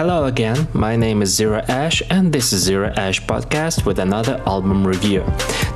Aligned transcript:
Hello 0.00 0.24
again, 0.24 0.66
my 0.72 0.96
name 0.96 1.20
is 1.20 1.28
Zero 1.28 1.62
Ash, 1.68 2.02
and 2.08 2.32
this 2.32 2.54
is 2.54 2.62
Zero 2.62 2.90
Ash 2.96 3.20
Podcast 3.20 3.84
with 3.84 3.98
another 3.98 4.42
album 4.46 4.86
review. 4.86 5.22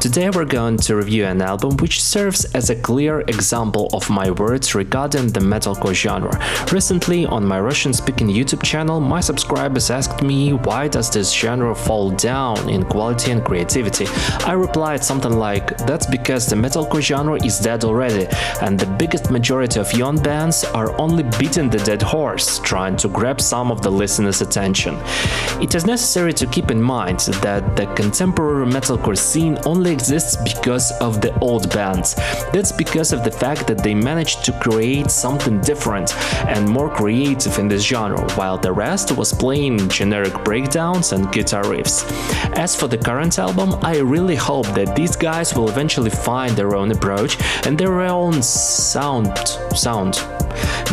Today 0.00 0.30
we're 0.30 0.46
going 0.46 0.78
to 0.78 0.96
review 0.96 1.26
an 1.26 1.42
album 1.42 1.76
which 1.76 2.02
serves 2.02 2.46
as 2.54 2.70
a 2.70 2.76
clear 2.76 3.20
example 3.20 3.88
of 3.92 4.08
my 4.08 4.30
words 4.30 4.74
regarding 4.74 5.28
the 5.28 5.40
metalcore 5.40 5.94
genre. 5.94 6.38
Recently, 6.72 7.26
on 7.26 7.44
my 7.44 7.60
Russian 7.60 7.92
speaking 7.92 8.28
YouTube 8.28 8.62
channel, 8.62 8.98
my 9.00 9.20
subscribers 9.20 9.90
asked 9.90 10.22
me 10.22 10.54
why 10.54 10.88
does 10.88 11.10
this 11.10 11.30
genre 11.30 11.74
fall 11.74 12.10
down 12.10 12.68
in 12.70 12.82
quality 12.84 13.30
and 13.30 13.44
creativity. 13.44 14.06
I 14.46 14.52
replied 14.52 15.04
something 15.04 15.38
like, 15.38 15.76
that's 15.86 16.06
because 16.06 16.46
the 16.46 16.56
metalcore 16.56 17.02
genre 17.02 17.42
is 17.42 17.58
dead 17.58 17.84
already, 17.84 18.26
and 18.62 18.78
the 18.78 18.94
biggest 18.98 19.30
majority 19.30 19.80
of 19.80 19.92
young 19.92 20.22
bands 20.22 20.64
are 20.64 20.98
only 20.98 21.24
beating 21.38 21.68
the 21.68 21.78
dead 21.78 22.00
horse, 22.00 22.58
trying 22.60 22.96
to 22.98 23.08
grab 23.08 23.38
some 23.40 23.70
of 23.70 23.82
the 23.82 23.90
listener's 24.14 24.42
attention. 24.42 24.94
It 25.60 25.74
is 25.74 25.86
necessary 25.86 26.32
to 26.34 26.46
keep 26.46 26.70
in 26.70 26.80
mind 26.80 27.18
that 27.42 27.74
the 27.74 27.86
contemporary 27.94 28.66
metalcore 28.66 29.18
scene 29.18 29.58
only 29.66 29.90
exists 29.90 30.36
because 30.36 30.92
of 31.00 31.20
the 31.20 31.36
old 31.40 31.68
bands. 31.70 32.14
That's 32.52 32.70
because 32.70 33.12
of 33.12 33.24
the 33.24 33.30
fact 33.32 33.66
that 33.66 33.78
they 33.78 33.94
managed 33.94 34.44
to 34.44 34.52
create 34.60 35.10
something 35.10 35.60
different 35.60 36.14
and 36.46 36.68
more 36.68 36.90
creative 36.90 37.58
in 37.58 37.66
this 37.66 37.82
genre, 37.82 38.20
while 38.36 38.56
the 38.56 38.72
rest 38.72 39.10
was 39.16 39.32
playing 39.32 39.88
generic 39.88 40.34
breakdowns 40.44 41.12
and 41.12 41.32
guitar 41.32 41.64
riffs. 41.64 42.04
As 42.56 42.76
for 42.76 42.86
the 42.86 42.98
current 42.98 43.38
album, 43.40 43.74
I 43.82 43.98
really 43.98 44.36
hope 44.36 44.66
that 44.74 44.94
these 44.94 45.16
guys 45.16 45.54
will 45.56 45.68
eventually 45.68 46.10
find 46.10 46.54
their 46.54 46.76
own 46.76 46.92
approach 46.92 47.36
and 47.66 47.76
their 47.76 48.00
own 48.02 48.42
sound 48.42 49.36
sound 49.74 50.14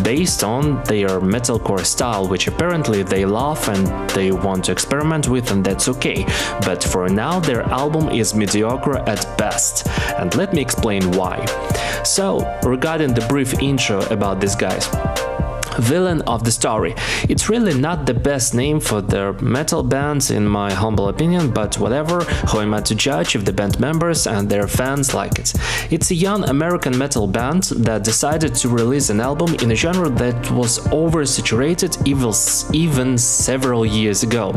based 0.03 0.43
on 0.43 0.83
their 0.85 1.19
metalcore 1.19 1.85
style, 1.85 2.27
which 2.27 2.47
apparently 2.47 3.03
they 3.11 3.25
love 3.25 3.67
and 3.67 4.09
they 4.11 4.31
want 4.31 4.65
to 4.65 4.71
experiment 4.71 5.27
with, 5.27 5.51
and 5.51 5.63
that's 5.63 5.89
okay. 5.89 6.25
But 6.61 6.81
for 6.81 7.09
now, 7.09 7.41
their 7.41 7.63
album 7.63 8.07
is 8.09 8.33
mediocre 8.33 8.97
at 9.07 9.37
best, 9.37 9.85
and 10.17 10.33
let 10.35 10.53
me 10.53 10.61
explain 10.61 11.11
why. 11.11 11.45
So, 12.03 12.39
regarding 12.63 13.13
the 13.13 13.25
brief 13.27 13.53
intro 13.61 13.99
about 14.09 14.39
these 14.39 14.55
guys 14.55 14.87
villain 15.79 16.21
of 16.23 16.43
the 16.43 16.51
story. 16.51 16.93
It's 17.29 17.49
really 17.49 17.73
not 17.73 18.05
the 18.05 18.13
best 18.13 18.53
name 18.53 18.79
for 18.79 19.01
their 19.01 19.33
metal 19.33 19.83
bands 19.83 20.31
in 20.31 20.47
my 20.47 20.71
humble 20.73 21.09
opinion, 21.09 21.51
but 21.51 21.77
whatever, 21.79 22.23
who 22.49 22.59
am 22.59 22.73
I 22.73 22.81
to 22.81 22.95
judge 22.95 23.35
if 23.35 23.45
the 23.45 23.53
band 23.53 23.79
members 23.79 24.27
and 24.27 24.49
their 24.49 24.67
fans 24.67 25.13
like 25.13 25.39
it? 25.39 25.53
It's 25.89 26.11
a 26.11 26.15
young 26.15 26.47
American 26.49 26.97
metal 26.97 27.27
band 27.27 27.63
that 27.85 28.03
decided 28.03 28.55
to 28.55 28.69
release 28.69 29.09
an 29.09 29.19
album 29.19 29.55
in 29.55 29.71
a 29.71 29.75
genre 29.75 30.09
that 30.09 30.51
was 30.51 30.79
oversaturated 30.89 31.91
even 32.73 33.17
several 33.17 33.85
years 33.85 34.23
ago. 34.23 34.51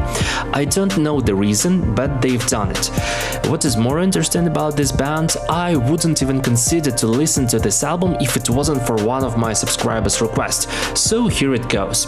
I 0.52 0.64
don't 0.64 0.96
know 0.98 1.20
the 1.20 1.34
reason, 1.34 1.94
but 1.94 2.20
they've 2.20 2.46
done 2.46 2.70
it. 2.70 2.90
What 3.48 3.64
is 3.64 3.76
more 3.76 4.00
interesting 4.00 4.46
about 4.46 4.76
this 4.76 4.92
band, 4.92 5.36
I 5.48 5.76
wouldn't 5.76 6.22
even 6.22 6.40
consider 6.40 6.90
to 6.90 7.06
listen 7.06 7.46
to 7.48 7.58
this 7.58 7.82
album 7.84 8.16
if 8.20 8.36
it 8.36 8.48
wasn't 8.50 8.86
for 8.86 8.96
one 9.04 9.24
of 9.24 9.36
my 9.36 9.52
subscribers' 9.52 10.20
requests. 10.20 10.66
So 11.04 11.26
here 11.26 11.52
it 11.52 11.68
goes. 11.68 12.06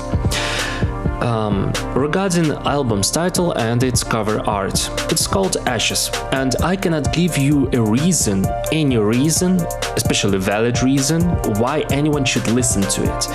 Um, 1.21 1.73
regarding 1.95 2.51
album's 2.67 3.11
title 3.11 3.53
and 3.53 3.83
its 3.83 4.05
cover 4.05 4.41
art, 4.47 4.91
it's 5.11 5.27
called 5.27 5.57
Ashes, 5.67 6.11
and 6.33 6.55
I 6.63 6.77
cannot 6.77 7.13
give 7.13 7.39
you 7.39 7.71
a 7.73 7.81
reason, 7.81 8.45
any 8.71 8.99
reason, 8.99 9.61
especially 9.97 10.39
valid 10.39 10.83
reason, 10.83 11.23
why 11.59 11.87
anyone 11.91 12.27
should 12.27 12.47
listen 12.49 12.83
to 12.83 13.03
it. 13.03 13.29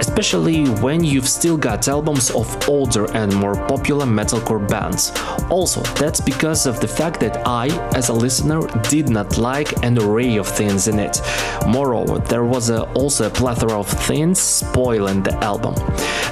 Especially 0.00 0.66
when 0.80 1.02
you've 1.02 1.28
still 1.28 1.56
got 1.56 1.88
albums 1.88 2.30
of 2.30 2.68
older 2.68 3.10
and 3.12 3.34
more 3.34 3.56
popular 3.66 4.06
metalcore 4.06 4.66
bands. 4.68 5.12
Also, 5.50 5.82
that's 6.00 6.20
because 6.20 6.66
of 6.66 6.80
the 6.80 6.88
fact 6.88 7.18
that 7.20 7.46
I, 7.46 7.68
as 7.96 8.08
a 8.08 8.14
listener, 8.14 8.60
did 8.88 9.08
not 9.08 9.36
like 9.36 9.84
an 9.84 9.98
array 9.98 10.36
of 10.36 10.46
things 10.46 10.86
in 10.86 11.00
it. 11.00 11.20
Moreover, 11.66 12.18
there 12.18 12.44
was 12.44 12.70
a, 12.70 12.84
also 12.92 13.26
a 13.26 13.30
plethora 13.30 13.78
of 13.78 13.88
things 13.88 14.38
spoiling 14.38 15.24
the 15.24 15.34
album. 15.42 15.74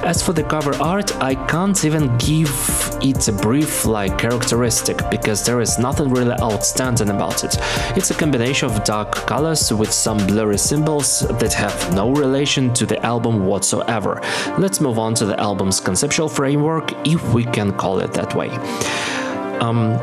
As 0.03 0.21
for 0.21 0.33
the 0.33 0.43
cover 0.43 0.73
art, 0.85 1.15
I 1.17 1.33
can't 1.47 1.83
even 1.83 2.15
give 2.19 2.51
it 3.01 3.27
a 3.27 3.31
brief 3.31 3.85
like 3.85 4.19
characteristic 4.19 4.97
because 5.09 5.43
there 5.43 5.59
is 5.59 5.79
nothing 5.79 6.09
really 6.09 6.35
outstanding 6.39 7.09
about 7.09 7.43
it. 7.43 7.57
It's 7.97 8.11
a 8.11 8.13
combination 8.13 8.69
of 8.69 8.83
dark 8.83 9.11
colors 9.25 9.73
with 9.73 9.91
some 9.91 10.17
blurry 10.27 10.59
symbols 10.59 11.21
that 11.39 11.53
have 11.53 11.93
no 11.95 12.11
relation 12.11 12.71
to 12.75 12.85
the 12.85 13.03
album 13.03 13.47
whatsoever. 13.47 14.21
Let's 14.59 14.79
move 14.79 14.99
on 14.99 15.15
to 15.15 15.25
the 15.25 15.39
album's 15.39 15.79
conceptual 15.79 16.29
framework, 16.29 16.93
if 17.07 17.33
we 17.33 17.45
can 17.45 17.73
call 17.73 17.99
it 17.99 18.13
that 18.13 18.35
way. 18.35 18.49
Um, 19.59 19.97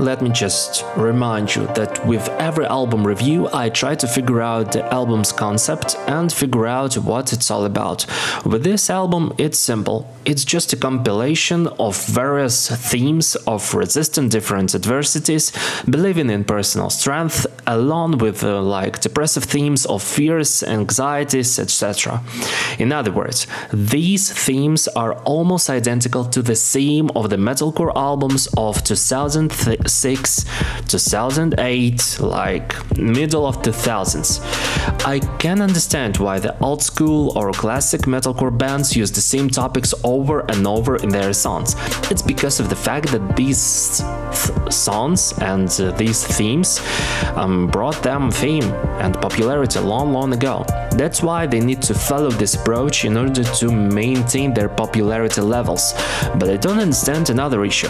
let 0.00 0.22
me 0.22 0.30
just 0.30 0.84
remind 0.96 1.54
you 1.54 1.66
that 1.74 2.04
with 2.06 2.26
every 2.40 2.64
album 2.64 3.06
review, 3.06 3.48
I 3.52 3.68
try 3.68 3.94
to 3.96 4.06
figure 4.08 4.40
out 4.40 4.72
the 4.72 4.82
album's 4.92 5.30
concept 5.30 5.94
and 6.06 6.32
figure 6.32 6.66
out 6.66 6.94
what 6.96 7.32
it's 7.34 7.50
all 7.50 7.66
about. 7.66 8.06
With 8.46 8.64
this 8.64 8.88
album, 8.88 9.34
it's 9.36 9.58
simple. 9.58 10.10
It's 10.24 10.44
just 10.44 10.72
a 10.72 10.76
compilation 10.76 11.66
of 11.78 12.02
various 12.06 12.70
themes 12.90 13.36
of 13.46 13.74
resisting 13.74 14.30
different 14.30 14.74
adversities, 14.74 15.52
believing 15.88 16.30
in 16.30 16.44
personal 16.44 16.88
strength, 16.88 17.46
along 17.66 18.18
with 18.18 18.42
uh, 18.42 18.62
like 18.62 19.00
depressive 19.00 19.44
themes 19.44 19.84
of 19.84 20.02
fears, 20.02 20.62
anxieties, 20.62 21.58
etc. 21.58 22.22
In 22.78 22.90
other 22.90 23.12
words, 23.12 23.46
these 23.72 24.32
themes 24.32 24.88
are 24.88 25.14
almost 25.24 25.68
identical 25.68 26.24
to 26.24 26.40
the 26.40 26.54
theme 26.54 27.10
of 27.14 27.28
the 27.28 27.36
metalcore 27.36 27.92
albums 27.94 28.48
of 28.56 28.82
2000. 28.82 29.50
2006, 29.90 30.44
2008, 30.88 32.20
like 32.20 32.98
middle 32.98 33.46
of 33.46 33.60
2000s. 33.62 34.40
I 35.04 35.18
can 35.38 35.60
understand 35.60 36.16
why 36.18 36.38
the 36.38 36.58
old 36.60 36.82
school 36.82 37.36
or 37.36 37.52
classic 37.52 38.02
metalcore 38.02 38.56
bands 38.56 38.96
use 38.96 39.10
the 39.10 39.20
same 39.20 39.48
topics 39.48 39.92
over 40.04 40.40
and 40.50 40.66
over 40.66 40.96
in 40.96 41.08
their 41.08 41.32
songs. 41.32 41.74
It's 42.10 42.22
because 42.22 42.60
of 42.60 42.68
the 42.68 42.76
fact 42.76 43.08
that 43.12 43.36
these 43.36 43.98
th- 43.98 44.72
songs 44.72 45.32
and 45.40 45.68
uh, 45.80 45.90
these 45.92 46.24
themes 46.24 46.80
um, 47.36 47.66
brought 47.66 48.02
them 48.02 48.30
fame 48.30 48.68
and 49.00 49.14
popularity 49.14 49.80
long, 49.80 50.12
long 50.12 50.32
ago. 50.32 50.64
That's 50.92 51.22
why 51.22 51.46
they 51.46 51.60
need 51.60 51.82
to 51.82 51.94
follow 51.94 52.30
this 52.30 52.54
approach 52.54 53.04
in 53.04 53.16
order 53.16 53.44
to 53.44 53.72
maintain 53.72 54.52
their 54.54 54.68
popularity 54.68 55.40
levels. 55.40 55.94
But 56.38 56.48
I 56.50 56.56
don't 56.56 56.78
understand 56.78 57.30
another 57.30 57.64
issue. 57.64 57.88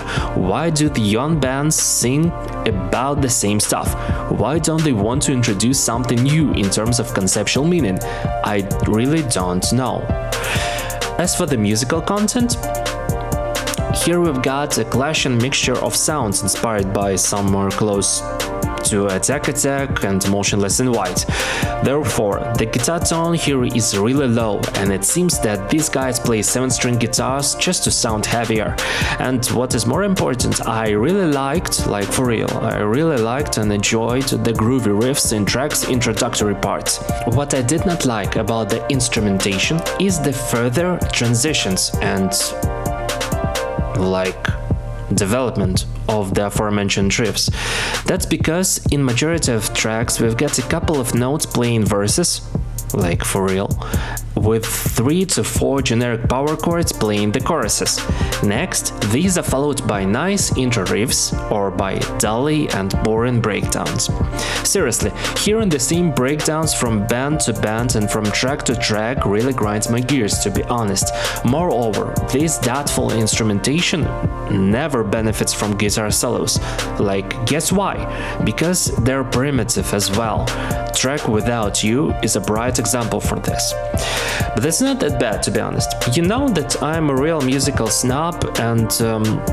Why 0.50 0.70
do 0.70 0.88
the 0.88 1.00
young 1.00 1.40
bands 1.40 1.89
sing 1.90 2.32
about 2.66 3.20
the 3.20 3.28
same 3.28 3.60
stuff? 3.60 3.92
Why 4.30 4.58
don't 4.58 4.82
they 4.82 4.92
want 4.92 5.22
to 5.24 5.32
introduce 5.32 5.78
something 5.82 6.22
new 6.22 6.52
in 6.52 6.70
terms 6.70 7.00
of 7.00 7.12
conceptual 7.12 7.66
meaning? 7.66 7.98
I 8.44 8.68
really 8.86 9.22
don't 9.24 9.70
know. 9.72 10.02
As 11.18 11.36
for 11.36 11.46
the 11.46 11.56
musical 11.56 12.00
content, 12.00 12.56
here 14.04 14.20
we've 14.20 14.40
got 14.42 14.78
a 14.78 14.84
clash 14.84 15.26
and 15.26 15.40
mixture 15.42 15.76
of 15.76 15.94
sounds 15.94 16.42
inspired 16.42 16.92
by 16.94 17.16
some 17.16 17.50
more 17.50 17.70
to 18.84 19.06
Attack 19.08 19.48
Attack 19.48 20.04
and 20.04 20.28
Motionless 20.30 20.80
in 20.80 20.92
White. 20.92 21.24
Therefore, 21.82 22.40
the 22.56 22.66
guitar 22.66 23.00
tone 23.00 23.34
here 23.34 23.64
is 23.64 23.96
really 23.96 24.28
low 24.28 24.60
and 24.74 24.92
it 24.92 25.04
seems 25.04 25.38
that 25.40 25.70
these 25.70 25.88
guys 25.88 26.18
play 26.18 26.40
7-string 26.40 26.98
guitars 26.98 27.54
just 27.56 27.84
to 27.84 27.90
sound 27.90 28.26
heavier. 28.26 28.76
And 29.18 29.44
what 29.46 29.74
is 29.74 29.86
more 29.86 30.02
important, 30.02 30.66
I 30.66 30.90
really 30.90 31.30
liked, 31.30 31.86
like 31.86 32.06
for 32.06 32.26
real, 32.26 32.50
I 32.62 32.78
really 32.78 33.18
liked 33.18 33.58
and 33.58 33.72
enjoyed 33.72 34.24
the 34.24 34.52
groovy 34.52 34.98
riffs 34.98 35.32
in 35.32 35.44
track's 35.44 35.88
introductory 35.88 36.54
parts. 36.54 36.98
What 37.26 37.54
I 37.54 37.62
did 37.62 37.86
not 37.86 38.06
like 38.06 38.36
about 38.36 38.68
the 38.68 38.86
instrumentation 38.88 39.80
is 40.00 40.20
the 40.20 40.32
further 40.32 40.98
transitions 41.12 41.90
and 42.00 42.30
like 43.98 44.59
development 45.14 45.86
of 46.08 46.34
the 46.34 46.46
aforementioned 46.46 47.12
riffs. 47.12 47.52
That's 48.04 48.26
because 48.26 48.84
in 48.90 49.04
majority 49.04 49.52
of 49.52 49.72
tracks 49.74 50.20
we've 50.20 50.36
got 50.36 50.58
a 50.58 50.62
couple 50.62 51.00
of 51.00 51.14
notes 51.14 51.46
playing 51.46 51.84
verses, 51.84 52.40
like 52.94 53.24
for 53.24 53.46
real, 53.46 53.68
with 54.36 54.64
3 54.64 55.24
to 55.26 55.44
4 55.44 55.82
generic 55.82 56.28
power 56.28 56.56
chords 56.56 56.92
playing 56.92 57.32
the 57.32 57.40
choruses. 57.40 58.00
Next, 58.42 58.98
these 59.10 59.36
are 59.36 59.42
followed 59.42 59.86
by 59.86 60.04
nice 60.04 60.56
intro 60.56 60.84
riffs 60.84 61.34
or 61.50 61.70
by 61.70 61.98
dully 62.18 62.68
and 62.70 62.90
boring 63.02 63.40
breakdowns. 63.40 64.10
Seriously, 64.64 65.12
hearing 65.38 65.68
the 65.68 65.78
same 65.78 66.12
breakdowns 66.12 66.74
from 66.74 67.06
band 67.06 67.40
to 67.40 67.52
band 67.52 67.96
and 67.96 68.10
from 68.10 68.24
track 68.26 68.62
to 68.64 68.76
track 68.76 69.24
really 69.26 69.52
grinds 69.52 69.90
my 69.90 70.00
gears 70.00 70.38
to 70.40 70.50
be 70.50 70.62
honest. 70.64 71.12
Moreover, 71.44 72.14
this 72.32 72.58
doubtful 72.58 73.12
instrumentation 73.12 74.02
never 74.50 75.02
benefits 75.04 75.52
from 75.52 75.76
guitar 75.76 76.10
solos. 76.10 76.58
Like, 76.98 77.46
guess 77.46 77.72
why? 77.72 77.96
Because 78.44 78.94
they're 79.04 79.24
primitive 79.24 79.92
as 79.92 80.10
well. 80.16 80.46
Track 80.94 81.28
Without 81.28 81.82
You 81.82 82.12
is 82.22 82.36
a 82.36 82.40
bright 82.40 82.78
example 82.78 83.20
for 83.20 83.38
this. 83.40 83.74
But 84.54 84.62
that's 84.62 84.80
not 84.80 85.00
that 85.00 85.18
bad, 85.20 85.42
to 85.44 85.50
be 85.50 85.60
honest. 85.60 86.16
You 86.16 86.22
know 86.22 86.48
that 86.48 86.82
I'm 86.82 87.10
a 87.10 87.14
real 87.14 87.40
musical 87.40 87.88
snob 87.88 88.44
and. 88.58 88.90
Um, 89.02 89.44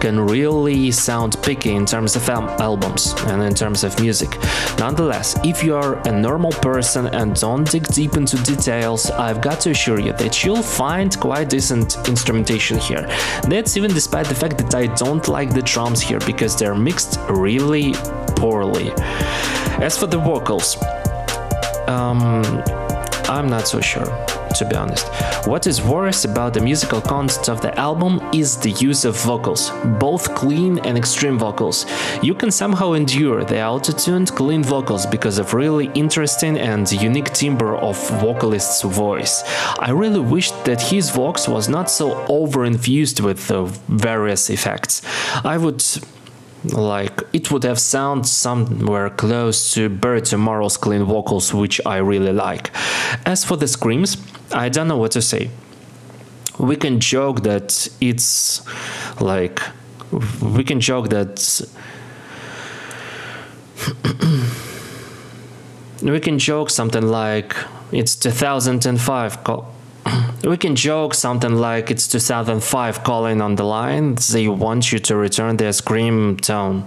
can 0.00 0.20
really 0.20 0.90
sound 0.90 1.36
picky 1.42 1.74
in 1.74 1.84
terms 1.84 2.14
of 2.14 2.28
albums 2.28 3.14
and 3.26 3.42
in 3.42 3.54
terms 3.54 3.82
of 3.84 3.98
music. 4.00 4.30
Nonetheless, 4.78 5.36
if 5.44 5.64
you 5.64 5.74
are 5.74 5.94
a 6.06 6.12
normal 6.12 6.52
person 6.52 7.06
and 7.08 7.34
don't 7.34 7.68
dig 7.68 7.86
deep 7.88 8.16
into 8.16 8.36
details, 8.42 9.10
I've 9.10 9.40
got 9.40 9.60
to 9.60 9.70
assure 9.70 9.98
you 9.98 10.12
that 10.12 10.44
you'll 10.44 10.62
find 10.62 11.18
quite 11.18 11.50
decent 11.50 11.96
instrumentation 12.08 12.78
here. 12.78 13.06
That's 13.48 13.76
even 13.76 13.92
despite 13.92 14.26
the 14.26 14.34
fact 14.34 14.58
that 14.58 14.74
I 14.74 14.86
don't 14.94 15.26
like 15.26 15.52
the 15.52 15.62
drums 15.62 16.00
here 16.00 16.20
because 16.20 16.56
they're 16.56 16.76
mixed 16.76 17.18
really 17.28 17.94
poorly. 18.36 18.92
As 19.80 19.98
for 19.98 20.06
the 20.06 20.18
vocals, 20.18 20.76
um, 21.88 22.42
I'm 23.28 23.48
not 23.48 23.68
so 23.68 23.80
sure 23.80 24.06
to 24.54 24.64
be 24.64 24.76
honest. 24.76 25.06
What 25.46 25.66
is 25.66 25.82
worse 25.82 26.24
about 26.24 26.54
the 26.54 26.60
musical 26.60 27.00
content 27.00 27.48
of 27.48 27.60
the 27.60 27.76
album 27.78 28.20
is 28.32 28.56
the 28.56 28.70
use 28.70 29.04
of 29.04 29.16
vocals, 29.16 29.70
both 29.98 30.34
clean 30.34 30.78
and 30.80 30.96
extreme 30.96 31.38
vocals. 31.38 31.86
You 32.22 32.34
can 32.34 32.50
somehow 32.50 32.92
endure 32.92 33.44
the 33.44 33.64
auto-tuned 33.64 34.34
clean 34.34 34.62
vocals 34.62 35.06
because 35.06 35.38
of 35.38 35.54
really 35.54 35.90
interesting 35.94 36.58
and 36.58 36.90
unique 36.90 37.32
timbre 37.32 37.76
of 37.76 37.96
vocalist's 38.20 38.82
voice. 38.82 39.44
I 39.78 39.90
really 39.90 40.20
wished 40.20 40.64
that 40.64 40.80
his 40.80 41.10
vox 41.10 41.48
was 41.48 41.68
not 41.68 41.90
so 41.90 42.24
over-infused 42.28 43.20
with 43.20 43.46
the 43.48 43.64
various 43.88 44.50
effects. 44.50 45.02
I 45.44 45.56
would 45.56 45.82
like 46.72 47.22
it 47.32 47.50
would 47.50 47.64
have 47.64 47.78
sound 47.78 48.26
somewhere 48.26 49.10
close 49.10 49.72
to 49.74 49.88
Bury 49.88 50.22
Tomorrow's 50.22 50.76
clean 50.76 51.04
vocals 51.04 51.54
which 51.54 51.80
I 51.86 51.98
really 51.98 52.32
like. 52.32 52.70
As 53.26 53.44
for 53.44 53.56
the 53.56 53.68
screams, 53.68 54.16
I 54.52 54.68
don't 54.68 54.88
know 54.88 54.96
what 54.96 55.12
to 55.12 55.22
say. 55.22 55.50
We 56.58 56.76
can 56.76 57.00
joke 57.00 57.42
that 57.42 57.88
it's 58.00 58.62
like 59.20 59.60
we 60.42 60.64
can 60.64 60.80
joke 60.80 61.10
that 61.10 61.38
we 66.02 66.20
can 66.20 66.38
joke 66.38 66.70
something 66.70 67.02
like 67.02 67.54
it's 67.92 68.16
2005 68.16 69.44
we 70.44 70.56
can 70.56 70.76
joke 70.76 71.14
something 71.14 71.56
like 71.56 71.90
it's 71.90 72.06
2005 72.06 73.02
calling 73.02 73.40
on 73.40 73.56
the 73.56 73.64
line 73.64 74.16
they 74.30 74.46
want 74.48 74.92
you 74.92 74.98
to 74.98 75.16
return 75.16 75.56
their 75.56 75.72
scream 75.72 76.36
tone 76.36 76.84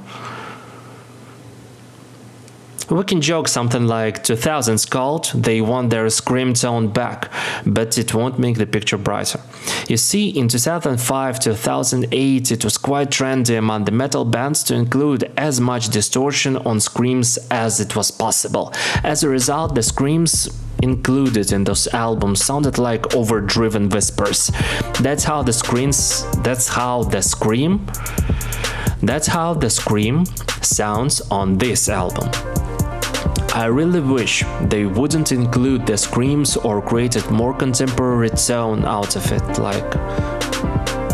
we 2.92 3.04
can 3.06 3.22
joke 3.22 3.48
something 3.48 3.88
like 3.88 4.22
2000s 4.24 4.90
called, 4.90 5.32
they 5.34 5.62
want 5.62 5.92
their 5.92 6.10
scream 6.10 6.54
tone 6.54 6.90
back, 6.90 7.32
but 7.66 7.98
it 7.98 8.14
won't 8.14 8.38
make 8.38 8.58
the 8.58 8.66
picture 8.66 8.98
brighter. 8.98 9.40
You 9.88 9.96
see, 9.96 10.28
in 10.30 10.50
2005-2008 10.50 12.52
it 12.52 12.66
was 12.66 12.78
quite 12.78 13.10
trendy 13.10 13.58
among 13.58 13.86
the 13.86 13.92
metal 13.92 14.26
bands 14.26 14.62
to 14.66 14.76
include 14.76 15.32
as 15.38 15.62
much 15.62 15.88
distortion 15.90 16.58
on 16.58 16.82
screams 16.82 17.40
as 17.50 17.80
it 17.80 17.96
was 17.96 18.12
possible. 18.12 18.74
As 19.04 19.24
a 19.24 19.30
result, 19.30 19.74
the 19.76 19.84
screams 19.84 20.50
included 20.82 21.52
in 21.52 21.64
those 21.64 21.88
albums 21.94 22.44
sounded 22.44 22.78
like 22.78 23.16
overdriven 23.16 23.90
whispers. 23.90 24.52
That's 25.00 25.24
how 25.24 25.44
the 25.44 25.54
screams 25.54 26.26
that's 26.44 26.68
how 26.68 27.04
the 27.04 27.22
scream 27.22 27.86
that's 29.02 29.28
how 29.28 29.56
the 29.56 29.70
scream 29.70 30.26
sounds 30.62 31.22
on 31.32 31.58
this 31.58 31.90
album. 31.90 32.30
I 33.54 33.66
really 33.66 34.00
wish 34.00 34.44
they 34.62 34.86
wouldn't 34.86 35.32
include 35.32 35.86
the 35.86 35.98
screams 35.98 36.56
or 36.56 36.82
created 36.82 37.30
more 37.32 37.54
contemporary 37.54 38.30
tone 38.30 38.86
out 38.86 39.16
of 39.16 39.32
it, 39.32 39.60
like 39.60 39.96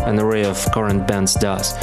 an 0.06 0.20
array 0.20 0.44
of 0.44 0.56
current 0.72 1.08
bands 1.08 1.34
does. 1.34 1.74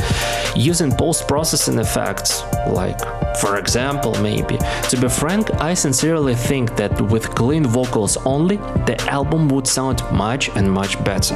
Using 0.56 0.92
post-processing 0.92 1.80
effects, 1.80 2.42
like 2.68 3.00
for 3.38 3.58
example, 3.58 4.14
maybe. 4.22 4.58
To 4.90 4.98
be 4.98 5.10
frank, 5.10 5.54
I 5.56 5.74
sincerely 5.74 6.36
think 6.36 6.76
that 6.78 7.02
with 7.02 7.36
clean 7.36 7.66
vocals 7.66 8.18
only, 8.26 8.58
the 8.86 8.96
album 9.10 9.50
would 9.50 9.68
sound 9.68 10.02
much 10.12 10.50
and 10.56 10.72
much 10.72 11.04
better. 11.04 11.36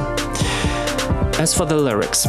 As 1.38 1.54
for 1.54 1.66
the 1.66 1.76
lyrics, 1.76 2.26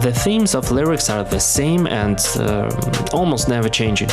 the 0.00 0.12
themes 0.12 0.54
of 0.54 0.70
lyrics 0.70 1.10
are 1.10 1.22
the 1.22 1.38
same 1.38 1.86
and 1.86 2.18
uh, 2.36 2.70
almost 3.12 3.48
never 3.48 3.68
changing. 3.68 4.08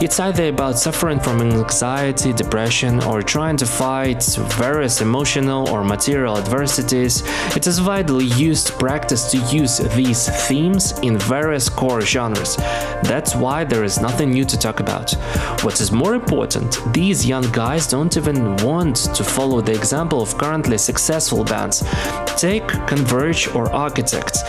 It's 0.00 0.20
either 0.20 0.48
about 0.48 0.78
suffering 0.78 1.18
from 1.18 1.40
anxiety, 1.42 2.32
depression, 2.32 3.02
or 3.02 3.22
trying 3.22 3.56
to 3.58 3.66
fight 3.66 4.22
various 4.58 5.00
emotional 5.00 5.68
or 5.68 5.82
material 5.82 6.38
adversities. 6.38 7.24
It 7.56 7.66
is 7.66 7.82
widely 7.82 8.26
used 8.26 8.78
practice 8.78 9.30
to 9.32 9.38
use 9.54 9.78
these 9.96 10.28
themes 10.46 10.98
in 11.00 11.18
various 11.18 11.68
core 11.68 12.02
genres. 12.02 12.56
That's 13.02 13.34
why 13.34 13.64
there 13.64 13.84
is 13.84 14.00
nothing 14.00 14.30
new 14.30 14.44
to 14.44 14.56
talk 14.56 14.80
about. 14.80 15.12
What 15.62 15.80
is 15.80 15.90
more 15.90 16.14
important, 16.14 16.78
these 16.92 17.26
young 17.26 17.50
guys 17.52 17.86
don't 17.86 18.16
even 18.16 18.56
want 18.58 18.96
to 19.14 19.24
follow 19.24 19.60
the 19.60 19.72
example 19.72 20.22
of 20.22 20.38
currently 20.38 20.78
successful 20.78 21.42
bands. 21.44 21.84
Take 22.36 22.68
Converge 22.86 23.48
or 23.54 23.72
Architects. 23.72 24.42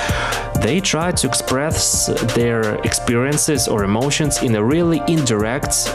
They 0.61 0.81
try 0.81 1.11
to 1.11 1.27
express 1.27 2.07
their 2.33 2.75
experiences 2.83 3.67
or 3.67 3.83
emotions 3.83 4.41
in 4.43 4.55
a 4.55 4.63
really 4.63 5.01
indirect, 5.07 5.87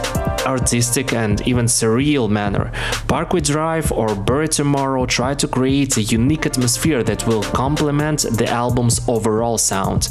artistic, 0.45 1.13
and 1.13 1.45
even 1.47 1.65
surreal 1.65 2.29
manner. 2.29 2.71
Parkway 3.07 3.41
Drive 3.41 3.91
or 3.91 4.15
Bury 4.15 4.47
Tomorrow 4.47 5.05
try 5.05 5.35
to 5.35 5.47
create 5.47 5.97
a 5.97 6.01
unique 6.01 6.45
atmosphere 6.45 7.03
that 7.03 7.27
will 7.27 7.43
complement 7.43 8.21
the 8.21 8.47
album's 8.47 9.07
overall 9.07 9.57
sound. 9.57 10.09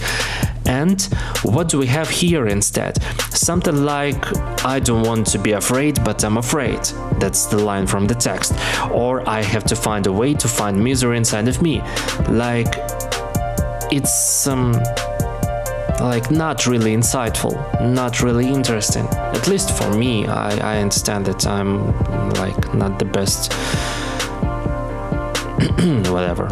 And 0.67 1.03
what 1.43 1.69
do 1.69 1.79
we 1.79 1.87
have 1.87 2.09
here 2.09 2.47
instead? 2.47 3.03
Something 3.31 3.85
like, 3.85 4.25
I 4.65 4.79
don't 4.79 5.05
want 5.07 5.27
to 5.29 5.39
be 5.39 5.53
afraid, 5.53 6.03
but 6.05 6.23
I'm 6.25 6.37
afraid. 6.37 6.81
That's 7.19 7.47
the 7.47 7.59
line 7.59 7.87
from 7.87 8.07
the 8.07 8.15
text. 8.15 8.55
Or 8.93 9.29
I 9.29 9.43
have 9.43 9.65
to 9.65 9.77
find 9.77 10.07
a 10.07 10.13
way 10.13 10.35
to 10.35 10.47
find 10.47 10.83
misery 10.83 11.17
inside 11.17 11.49
of 11.49 11.61
me. 11.63 11.83
Like, 12.29 12.77
it's 13.93 14.47
um, 14.47 14.73
like 16.01 16.31
not 16.31 16.67
really 16.67 16.95
insightful, 16.95 17.53
not 17.83 18.23
really 18.23 18.49
interesting. 18.49 19.07
At 19.07 19.47
least 19.47 19.77
for 19.77 19.93
me, 19.93 20.27
I, 20.27 20.77
I 20.77 20.81
understand 20.81 21.27
that 21.27 21.47
I'm 21.47 21.87
like 22.33 22.75
not 22.75 22.99
the 22.99 23.05
best. 23.05 23.53
whatever. 26.11 26.49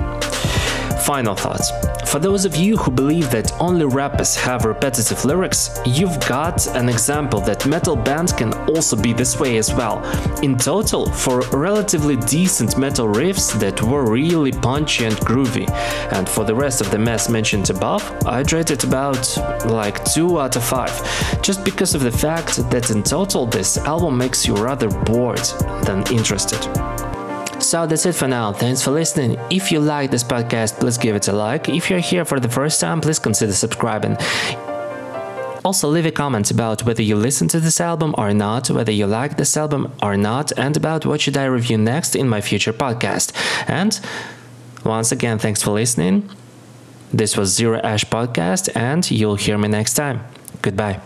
Final 1.06 1.34
thoughts. 1.34 1.70
For 2.10 2.18
those 2.18 2.44
of 2.44 2.56
you 2.56 2.76
who 2.76 2.90
believe 2.90 3.30
that 3.30 3.52
only 3.60 3.84
rappers 3.84 4.34
have 4.34 4.64
repetitive 4.64 5.24
lyrics, 5.24 5.78
you've 5.86 6.18
got 6.26 6.66
an 6.74 6.88
example 6.88 7.38
that 7.42 7.66
metal 7.66 7.94
bands 7.94 8.32
can 8.32 8.52
also 8.68 9.00
be 9.00 9.12
this 9.12 9.38
way 9.38 9.58
as 9.58 9.72
well. 9.72 10.02
In 10.42 10.58
total, 10.58 11.08
for 11.08 11.42
relatively 11.52 12.16
decent 12.16 12.76
metal 12.76 13.06
riffs 13.06 13.56
that 13.60 13.80
were 13.80 14.10
really 14.10 14.50
punchy 14.50 15.04
and 15.04 15.14
groovy. 15.18 15.70
And 16.10 16.28
for 16.28 16.42
the 16.42 16.54
rest 16.54 16.80
of 16.80 16.90
the 16.90 16.98
mess 16.98 17.28
mentioned 17.28 17.70
above, 17.70 18.02
I'd 18.26 18.52
rate 18.52 18.72
it 18.72 18.82
about 18.82 19.36
like 19.66 20.04
2 20.06 20.40
out 20.40 20.56
of 20.56 20.64
5, 20.64 21.42
just 21.42 21.64
because 21.64 21.94
of 21.94 22.00
the 22.00 22.10
fact 22.10 22.56
that 22.70 22.90
in 22.90 23.04
total 23.04 23.46
this 23.46 23.78
album 23.78 24.18
makes 24.18 24.44
you 24.44 24.56
rather 24.56 24.88
bored 24.88 25.46
than 25.84 26.04
interested. 26.12 26.58
So 27.70 27.86
that's 27.86 28.04
it 28.04 28.16
for 28.16 28.26
now. 28.26 28.52
Thanks 28.52 28.82
for 28.82 28.90
listening. 28.90 29.38
If 29.48 29.70
you 29.70 29.78
like 29.78 30.10
this 30.10 30.24
podcast, 30.24 30.80
please 30.80 30.98
give 30.98 31.14
it 31.14 31.28
a 31.28 31.32
like. 31.32 31.68
If 31.68 31.88
you're 31.88 32.00
here 32.00 32.24
for 32.24 32.40
the 32.40 32.48
first 32.48 32.80
time, 32.80 33.00
please 33.00 33.20
consider 33.20 33.52
subscribing. 33.52 34.16
Also, 35.64 35.88
leave 35.88 36.04
a 36.04 36.10
comment 36.10 36.50
about 36.50 36.84
whether 36.84 37.00
you 37.00 37.14
listen 37.14 37.46
to 37.46 37.60
this 37.60 37.80
album 37.80 38.12
or 38.18 38.34
not, 38.34 38.70
whether 38.70 38.90
you 38.90 39.06
like 39.06 39.36
this 39.36 39.56
album 39.56 39.92
or 40.02 40.16
not, 40.16 40.50
and 40.58 40.76
about 40.76 41.06
what 41.06 41.20
should 41.20 41.36
I 41.36 41.44
review 41.44 41.78
next 41.78 42.16
in 42.16 42.28
my 42.28 42.40
future 42.40 42.72
podcast. 42.72 43.30
And 43.68 44.00
once 44.84 45.12
again, 45.12 45.38
thanks 45.38 45.62
for 45.62 45.70
listening. 45.70 46.28
This 47.12 47.36
was 47.36 47.54
Zero 47.54 47.78
Ash 47.84 48.04
Podcast, 48.04 48.68
and 48.74 49.08
you'll 49.08 49.36
hear 49.36 49.56
me 49.58 49.68
next 49.68 49.94
time. 49.94 50.24
Goodbye. 50.60 51.00